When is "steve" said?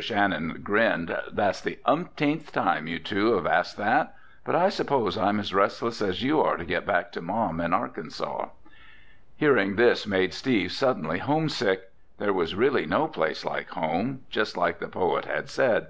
10.32-10.70